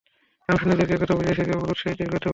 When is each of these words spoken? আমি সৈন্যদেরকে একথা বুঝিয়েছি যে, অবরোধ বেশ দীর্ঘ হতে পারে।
আমি 0.49 0.57
সৈন্যদেরকে 0.59 0.93
একথা 0.95 1.15
বুঝিয়েছি 1.17 1.41
যে, 1.41 1.53
অবরোধ 1.53 1.77
বেশ 1.79 1.95
দীর্ঘ 1.99 2.11
হতে 2.11 2.17
পারে। 2.17 2.29